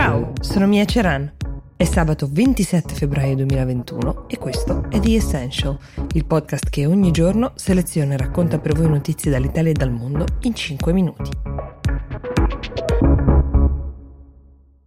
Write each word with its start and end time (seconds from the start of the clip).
Ciao, 0.00 0.32
sono 0.40 0.68
Mia 0.68 0.84
Ceran. 0.84 1.28
È 1.74 1.82
sabato 1.82 2.28
27 2.30 2.94
febbraio 2.94 3.34
2021 3.34 4.28
e 4.28 4.38
questo 4.38 4.88
è 4.90 5.00
The 5.00 5.16
Essential, 5.16 5.76
il 6.12 6.24
podcast 6.24 6.70
che 6.70 6.86
ogni 6.86 7.10
giorno 7.10 7.50
seleziona 7.56 8.14
e 8.14 8.16
racconta 8.16 8.60
per 8.60 8.74
voi 8.74 8.88
notizie 8.88 9.28
dall'Italia 9.28 9.72
e 9.72 9.74
dal 9.74 9.90
mondo 9.90 10.24
in 10.42 10.54
5 10.54 10.92
minuti. 10.92 11.30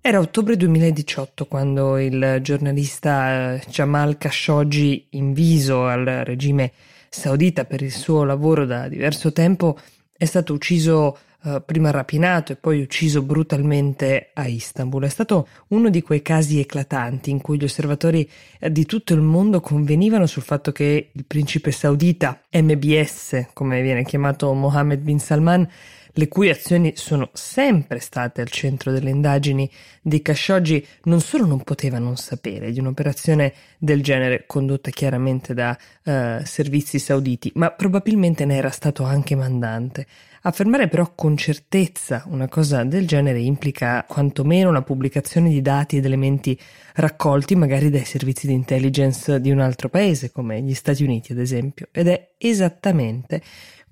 Era 0.00 0.20
ottobre 0.20 0.56
2018 0.56 1.44
quando 1.48 1.98
il 1.98 2.38
giornalista 2.40 3.60
Jamal 3.68 4.16
Khashoggi, 4.16 5.08
inviso 5.10 5.84
al 5.84 6.22
regime 6.24 6.72
saudita 7.10 7.66
per 7.66 7.82
il 7.82 7.92
suo 7.92 8.24
lavoro 8.24 8.64
da 8.64 8.88
diverso 8.88 9.32
tempo, 9.32 9.78
è 10.16 10.24
stato 10.24 10.54
ucciso 10.54 11.18
eh, 11.44 11.62
prima 11.64 11.90
rapinato 11.90 12.52
e 12.52 12.56
poi 12.56 12.80
ucciso 12.80 13.22
brutalmente 13.22 14.30
a 14.32 14.46
Istanbul. 14.46 15.04
È 15.04 15.08
stato 15.08 15.46
uno 15.68 15.90
di 15.90 16.00
quei 16.00 16.22
casi 16.22 16.58
eclatanti 16.58 17.30
in 17.30 17.42
cui 17.42 17.58
gli 17.58 17.64
osservatori 17.64 18.28
eh, 18.58 18.72
di 18.72 18.86
tutto 18.86 19.12
il 19.12 19.20
mondo 19.20 19.60
convenivano 19.60 20.26
sul 20.26 20.42
fatto 20.42 20.72
che 20.72 21.10
il 21.12 21.24
principe 21.26 21.70
saudita, 21.70 22.40
MBS, 22.50 23.48
come 23.52 23.82
viene 23.82 24.04
chiamato 24.04 24.54
Mohammed 24.54 25.00
bin 25.00 25.18
Salman, 25.18 25.68
le 26.14 26.28
cui 26.28 26.48
azioni 26.48 26.92
sono 26.96 27.30
sempre 27.32 27.98
state 27.98 28.40
al 28.40 28.48
centro 28.48 28.92
delle 28.92 29.10
indagini 29.10 29.68
di 30.00 30.22
Khashoggi, 30.22 30.84
non 31.04 31.20
solo 31.20 31.46
non 31.46 31.62
poteva 31.62 31.98
non 31.98 32.16
sapere 32.16 32.70
di 32.70 32.78
un'operazione 32.78 33.52
del 33.78 34.02
genere 34.02 34.44
condotta 34.46 34.90
chiaramente 34.90 35.54
da 35.54 35.76
eh, 36.04 36.40
servizi 36.44 36.98
sauditi, 36.98 37.50
ma 37.54 37.70
probabilmente 37.70 38.44
ne 38.44 38.56
era 38.56 38.70
stato 38.70 39.02
anche 39.04 39.34
mandante. 39.34 40.06
Affermare 40.46 40.88
però 40.88 41.12
con 41.14 41.38
certezza 41.38 42.24
una 42.26 42.48
cosa 42.48 42.84
del 42.84 43.06
genere 43.06 43.40
implica 43.40 44.04
quantomeno 44.06 44.70
la 44.70 44.82
pubblicazione 44.82 45.48
di 45.48 45.62
dati 45.62 45.96
ed 45.96 46.04
elementi 46.04 46.58
raccolti 46.96 47.56
magari 47.56 47.88
dai 47.88 48.04
servizi 48.04 48.46
di 48.46 48.52
intelligence 48.52 49.40
di 49.40 49.50
un 49.50 49.60
altro 49.60 49.88
paese, 49.88 50.30
come 50.30 50.60
gli 50.60 50.74
Stati 50.74 51.02
Uniti 51.02 51.32
ad 51.32 51.38
esempio, 51.38 51.88
ed 51.90 52.08
è 52.08 52.34
esattamente 52.36 53.40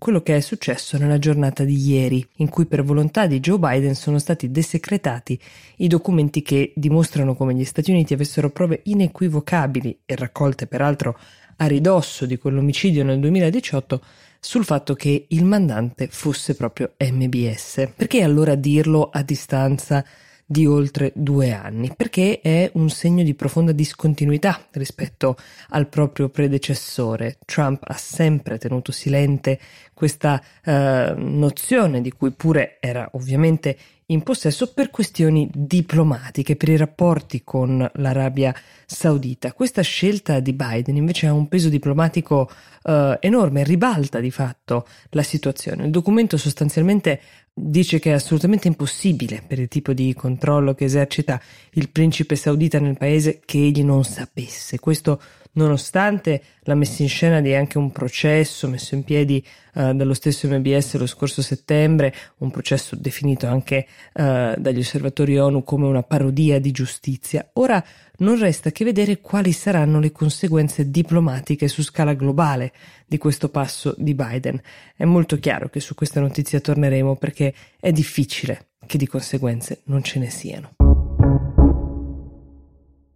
quello 0.02 0.20
che 0.20 0.34
è 0.34 0.40
successo 0.40 0.98
nella 0.98 1.20
giornata 1.20 1.62
di 1.62 1.76
ieri, 1.76 2.26
in 2.38 2.48
cui 2.48 2.66
per 2.66 2.82
volontà 2.82 3.28
di 3.28 3.38
Joe 3.38 3.60
Biden 3.60 3.94
sono 3.94 4.18
stati 4.18 4.50
desecretati 4.50 5.38
i 5.76 5.86
documenti 5.86 6.42
che 6.42 6.72
dimostrano 6.74 7.36
come 7.36 7.54
gli 7.54 7.64
Stati 7.64 7.92
Uniti 7.92 8.12
avessero 8.12 8.50
prove 8.50 8.80
inequivocabili 8.82 10.00
e 10.04 10.16
raccolte 10.16 10.66
peraltro 10.66 11.16
a 11.58 11.66
ridosso 11.66 12.26
di 12.26 12.36
quell'omicidio 12.36 13.04
nel 13.04 13.20
2018 13.20 14.02
sul 14.40 14.64
fatto 14.64 14.94
che 14.94 15.26
il 15.28 15.44
mandante 15.44 16.08
fosse 16.10 16.56
proprio 16.56 16.94
MBS. 16.98 17.90
Perché 17.94 18.24
allora 18.24 18.56
dirlo 18.56 19.08
a 19.08 19.22
distanza 19.22 20.04
di 20.52 20.66
oltre 20.66 21.10
due 21.16 21.52
anni? 21.52 21.90
Perché 21.96 22.40
è 22.40 22.70
un 22.74 22.90
segno 22.90 23.24
di 23.24 23.34
profonda 23.34 23.72
discontinuità 23.72 24.68
rispetto 24.72 25.36
al 25.70 25.88
proprio 25.88 26.28
predecessore. 26.28 27.38
Trump 27.44 27.82
ha 27.84 27.96
sempre 27.96 28.58
tenuto 28.58 28.92
silente 28.92 29.58
questa 29.94 30.40
eh, 30.62 31.14
nozione 31.16 32.02
di 32.02 32.12
cui 32.12 32.30
pure 32.32 32.76
era 32.80 33.08
ovviamente 33.14 33.76
in 34.06 34.22
possesso 34.22 34.72
per 34.72 34.90
questioni 34.90 35.48
diplomatiche, 35.52 36.56
per 36.56 36.68
i 36.68 36.76
rapporti 36.76 37.42
con 37.42 37.88
l'Arabia 37.94 38.54
Saudita. 38.84 39.52
Questa 39.52 39.82
scelta 39.82 40.38
di 40.40 40.52
Biden 40.52 40.96
invece 40.96 41.26
ha 41.26 41.32
un 41.32 41.48
peso 41.48 41.68
diplomatico 41.68 42.50
eh, 42.82 43.16
enorme, 43.20 43.64
ribalta 43.64 44.20
di 44.20 44.30
fatto 44.30 44.86
la 45.10 45.22
situazione. 45.22 45.84
Il 45.84 45.90
documento 45.90 46.36
sostanzialmente 46.36 47.20
dice 47.54 47.98
che 47.98 48.10
è 48.10 48.14
assolutamente 48.14 48.68
impossibile 48.68 49.42
per 49.46 49.58
il 49.58 49.68
tipo 49.68 49.92
di 49.92 50.14
controllo 50.14 50.74
che 50.74 50.84
esercita 50.84 51.40
il 51.72 51.90
principe 51.90 52.34
saudita 52.34 52.78
nel 52.78 52.96
paese 52.96 53.40
che 53.44 53.58
egli 53.58 53.82
non 53.82 54.04
sapesse. 54.04 54.78
Questo 54.78 55.20
nonostante 55.54 56.42
la 56.62 56.74
messa 56.74 57.02
in 57.02 57.08
scena 57.08 57.40
di 57.40 57.54
anche 57.54 57.76
un 57.76 57.90
processo 57.92 58.68
messo 58.68 58.94
in 58.94 59.04
piedi 59.04 59.44
uh, 59.74 59.92
dallo 59.92 60.14
stesso 60.14 60.48
MBS 60.48 60.96
lo 60.96 61.06
scorso 61.06 61.42
settembre, 61.42 62.14
un 62.38 62.50
processo 62.50 62.96
definito 62.96 63.46
anche 63.46 63.86
uh, 64.14 64.54
dagli 64.56 64.78
osservatori 64.78 65.38
ONU 65.38 65.62
come 65.62 65.86
una 65.86 66.02
parodia 66.02 66.58
di 66.58 66.70
giustizia. 66.70 67.50
Ora 67.54 67.84
non 68.22 68.38
resta 68.38 68.70
che 68.70 68.84
vedere 68.84 69.20
quali 69.20 69.52
saranno 69.52 70.00
le 70.00 70.12
conseguenze 70.12 70.90
diplomatiche 70.90 71.68
su 71.68 71.82
scala 71.82 72.14
globale 72.14 72.72
di 73.06 73.18
questo 73.18 73.48
passo 73.48 73.94
di 73.98 74.14
Biden. 74.14 74.60
È 74.96 75.04
molto 75.04 75.38
chiaro 75.38 75.68
che 75.68 75.80
su 75.80 75.94
questa 75.94 76.20
notizia 76.20 76.60
torneremo 76.60 77.16
perché 77.16 77.52
è 77.78 77.92
difficile 77.92 78.68
che 78.86 78.96
di 78.96 79.06
conseguenze 79.06 79.82
non 79.84 80.02
ce 80.02 80.18
ne 80.18 80.30
siano. 80.30 80.70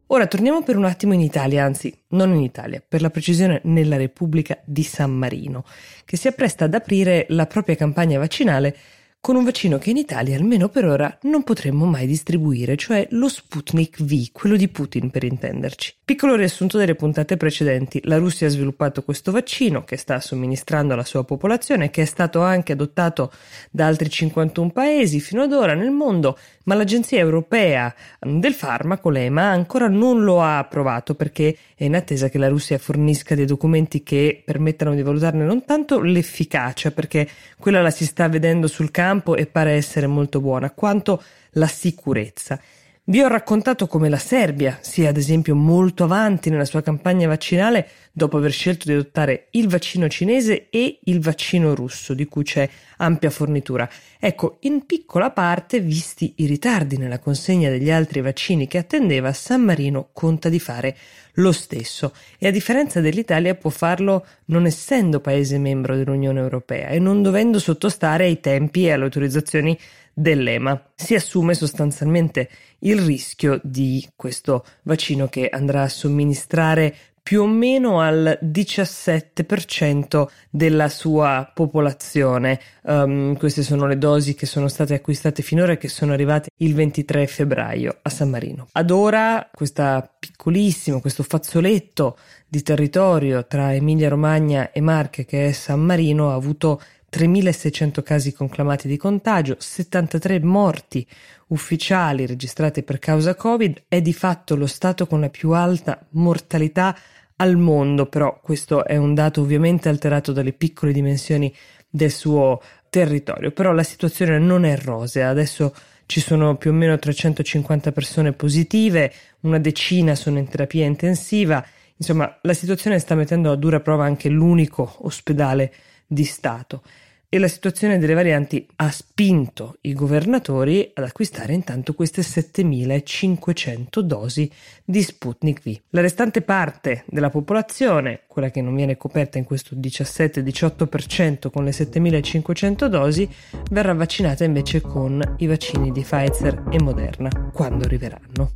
Ora 0.09 0.27
torniamo 0.29 0.63
per 0.63 0.77
un 0.77 0.85
attimo 0.85 1.15
in 1.15 1.21
Italia, 1.21 1.65
anzi 1.65 1.93
non 2.11 2.33
in 2.33 2.43
Italia, 2.43 2.83
per 2.87 3.01
la 3.01 3.11
precisione 3.11 3.61
nella 3.65 3.97
Repubblica 3.97 4.59
di 4.65 4.85
San 4.85 5.13
Marino, 5.13 5.65
che 6.05 6.17
si 6.17 6.29
appresta 6.29 6.67
ad 6.67 6.75
aprire 6.75 7.27
la 7.31 7.47
propria 7.47 7.75
campagna 7.75 8.19
vaccinale 8.19 8.77
con 9.27 9.35
un 9.35 9.43
vaccino 9.43 9.77
che 9.79 9.91
in 9.91 9.97
Italia, 9.97 10.37
almeno 10.37 10.69
per 10.69 10.85
ora, 10.85 11.19
non 11.23 11.43
potremmo 11.43 11.85
mai 11.85 12.07
distribuire, 12.07 12.77
cioè 12.77 13.09
lo 13.11 13.29
Sputnik 13.29 14.01
V, 14.01 14.31
quello 14.31 14.55
di 14.55 14.69
Putin 14.69 15.11
per 15.11 15.25
intenderci. 15.25 15.95
Piccolo 16.05 16.37
riassunto 16.37 16.79
delle 16.79 16.95
puntate 16.95 17.37
precedenti, 17.37 18.01
la 18.05 18.19
Russia 18.19 18.47
ha 18.47 18.51
sviluppato 18.51 19.03
questo 19.03 19.33
vaccino 19.33 19.83
che 19.83 19.97
sta 19.97 20.21
somministrando 20.21 20.93
alla 20.93 21.03
sua 21.03 21.25
popolazione, 21.25 21.91
che 21.91 22.03
è 22.03 22.05
stato 22.05 22.41
anche 22.41 22.75
adottato 22.75 23.33
da 23.73 23.87
altri 23.87 24.09
51 24.09 24.71
paesi 24.71 25.19
fino 25.19 25.43
ad 25.43 25.53
ora 25.53 25.75
nel 25.75 25.91
mondo, 25.91 26.39
ma 26.67 26.77
l'Agenzia 26.77 27.19
Europea 27.19 27.93
del 28.21 28.55
Farmaco, 28.55 29.11
l'EMA, 29.11 29.43
ancora 29.43 29.89
non 29.89 30.23
lo 30.23 30.43
ha 30.43 30.59
approvato 30.59 31.17
perché 31.17 31.57
è 31.75 31.85
in 31.85 31.97
attesa 31.97 32.29
che 32.29 32.39
la 32.39 32.49
Russia 32.49 32.79
fornisca 32.79 33.35
dei 33.35 33.45
documenti 33.45 34.05
che 34.05 34.43
permettano 34.45 34.95
di 34.95 35.03
valutarne 35.03 35.45
non 35.45 35.65
tanto 35.65 36.01
l'efficacia, 36.01 36.93
perché 36.93 37.29
quella 37.59 37.83
la 37.83 37.91
si 37.91 38.07
sta 38.07 38.29
vedendo 38.29 38.69
sul 38.69 38.93
campo, 38.93 39.15
campo 39.17 39.35
e 39.37 39.47
pare 39.47 39.73
essere 39.73 40.07
molto 40.07 40.41
buona, 40.41 40.71
quanto 40.71 41.23
la 41.53 41.67
sicurezza. 41.67 42.61
Vi 43.09 43.23
ho 43.23 43.29
raccontato 43.29 43.87
come 43.87 44.09
la 44.09 44.19
Serbia 44.19 44.79
sia 44.81 45.11
ad 45.11 45.17
esempio 45.17 45.55
molto 45.55 46.03
avanti 46.03 46.51
nella 46.51 46.65
sua 46.65 46.83
campagna 46.83 47.29
vaccinale 47.29 47.89
dopo 48.11 48.37
aver 48.37 48.51
scelto 48.51 48.87
di 48.89 48.95
adottare 48.95 49.47
il 49.51 49.69
vaccino 49.69 50.09
cinese 50.09 50.67
e 50.71 50.99
il 51.05 51.21
vaccino 51.21 51.77
russo, 51.77 52.15
di 52.15 52.27
cui 52.27 52.43
c'è 52.43 52.69
ampia 52.97 53.31
fornitura. 53.31 53.89
Ecco, 54.19 54.57
in 54.63 54.87
piccola 54.87 55.31
parte, 55.31 55.79
visti 55.79 56.33
i 56.39 56.47
ritardi 56.47 56.97
nella 56.97 57.21
consegna 57.21 57.71
degli 57.71 57.93
altri 57.93 58.23
vaccini 58.23 58.67
che 58.67 58.79
attendeva, 58.79 59.33
San 59.33 59.63
Marino 59.63 60.09
conta 60.13 60.49
di 60.49 60.59
fare 60.59 60.97
lo 61.35 61.53
stesso 61.53 62.13
e 62.39 62.49
a 62.49 62.51
differenza 62.51 63.01
dell'Italia 63.01 63.55
può 63.55 63.71
farlo 63.71 64.27
non 64.47 64.67
essendo 64.67 65.21
paese 65.21 65.59
membro 65.59 65.95
dell'Unione 65.95 66.41
Europea 66.41 66.89
e 66.89 66.99
non 66.99 67.23
dovendo 67.23 67.61
sottostare 67.61 68.25
ai 68.25 68.41
tempi 68.41 68.87
e 68.87 68.93
alle 68.93 69.05
autorizzazioni 69.05 69.79
dell'EMA. 70.19 70.93
Si 70.95 71.15
assume 71.15 71.53
sostanzialmente 71.53 72.49
il 72.81 72.99
rischio 73.01 73.61
di 73.63 74.09
questo 74.17 74.65
vaccino 74.83 75.29
che 75.29 75.49
andrà 75.51 75.83
a 75.83 75.89
somministrare 75.89 76.95
più 77.27 77.43
o 77.43 77.47
meno 77.47 78.01
al 78.01 78.39
17% 78.41 80.29
della 80.49 80.89
sua 80.89 81.51
popolazione. 81.53 82.61
Um, 82.83 83.37
queste 83.37 83.65
sono 83.65 83.89
le 83.89 83.99
dosi 83.99 84.37
che 84.37 84.47
sono 84.47 84.69
state 84.69 84.95
acquistate 84.95 85.43
finora 85.43 85.73
e 85.73 85.77
che 85.77 85.89
sono 85.89 86.13
arrivate 86.13 86.51
il 86.59 86.73
23 86.73 87.27
febbraio 87.27 87.99
a 88.01 88.09
San 88.11 88.31
Marino. 88.31 88.69
Ad 88.71 88.93
ora 88.93 89.51
questo 89.53 90.09
piccolissimo, 90.21 91.01
questo 91.01 91.25
fazzoletto 91.25 92.17
di 92.47 92.63
territorio 92.63 93.45
tra 93.45 93.75
Emilia 93.75 94.09
Romagna 94.09 94.71
e 94.71 94.81
Marche 94.81 95.25
che 95.25 95.49
è 95.49 95.53
San 95.53 95.81
Marino 95.81 96.31
ha 96.31 96.35
avuto 96.35 96.81
3.600 97.17 98.03
casi 98.03 98.35
conclamati 98.35 98.89
di 98.89 98.99
contagio, 98.99 99.57
73 99.59 100.41
morti 100.41 101.07
ufficiali 101.49 102.27
registrate 102.27 102.83
per 102.83 102.99
causa 102.99 103.35
Covid, 103.35 103.85
è 103.89 104.03
di 104.03 104.13
fatto 104.13 104.55
lo 104.55 104.67
Stato 104.67 105.07
con 105.07 105.21
la 105.21 105.31
più 105.31 105.53
alta 105.53 105.99
mortalità 106.11 106.95
al 107.37 107.57
mondo, 107.57 108.05
però 108.05 108.39
questo 108.43 108.85
è 108.85 108.99
un 108.99 109.15
dato 109.15 109.41
ovviamente 109.41 109.89
alterato 109.89 110.33
dalle 110.33 110.53
piccole 110.53 110.93
dimensioni 110.93 111.55
del 111.89 112.11
suo 112.11 112.61
territorio, 112.91 113.51
però 113.51 113.73
la 113.73 113.83
situazione 113.83 114.39
non 114.39 114.67
è 114.67 114.77
rosea, 114.77 115.31
adesso 115.31 115.75
ci 116.05 116.21
sono 116.21 116.57
più 116.57 116.71
o 116.71 116.75
meno 116.75 116.99
350 116.99 117.93
persone 117.93 118.33
positive, 118.33 119.11
una 119.41 119.59
decina 119.59 120.15
sono 120.15 120.39
in 120.39 120.49
terapia 120.49 120.85
intensiva, 120.85 121.65
insomma 121.97 122.39
la 122.43 122.53
situazione 122.53 122.99
sta 122.99 123.15
mettendo 123.15 123.51
a 123.51 123.57
dura 123.57 123.81
prova 123.81 124.05
anche 124.05 124.29
l'unico 124.29 124.97
ospedale 124.99 125.73
di 126.07 126.25
Stato. 126.25 126.83
E 127.29 127.39
la 127.39 127.49
situazione 127.49 127.99
delle 127.99 128.15
varianti 128.15 128.67
ha 128.77 128.91
spinto 128.91 129.79
i 129.83 129.93
governatori 129.93 130.91
ad 130.95 131.05
acquistare 131.05 131.53
intanto 131.53 131.95
queste 131.95 132.23
7500 132.23 134.03
dosi 134.03 134.51
di 134.85 135.03
Sputnik 135.03 135.63
V. 135.63 135.81
La 135.91 136.01
restante 136.01 136.43
parte 136.43 137.05
della 137.07 137.31
popolazione, 137.31 138.23
quella 138.27 138.51
che 138.51 138.63
non 138.63 138.75
viene 138.75 138.97
coperta 138.97 139.39
in 139.39 139.45
questo 139.45 139.75
17-18% 139.75 141.51
con 141.51 141.65
le 141.65 141.73
7500 141.73 142.89
dosi, 142.89 143.29
verrà 143.71 143.95
vaccinata 143.95 144.45
invece 144.45 144.81
con 144.81 145.21
i 145.39 145.47
vaccini 145.47 145.91
di 145.93 146.03
Pfizer 146.03 146.65
e 146.71 146.81
Moderna 146.83 147.51
quando 147.53 147.85
arriveranno. 147.85 148.51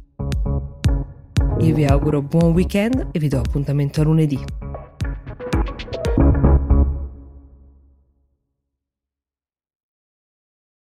Io 1.61 1.75
vi 1.75 1.85
auguro 1.85 2.23
buon 2.23 2.53
weekend 2.53 3.09
e 3.13 3.19
vi 3.19 3.29
do 3.29 3.39
appuntamento 3.39 4.01
a 4.01 4.05
lunedì. 4.05 4.70